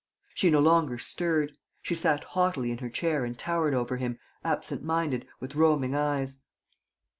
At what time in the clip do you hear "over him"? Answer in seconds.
3.75-4.17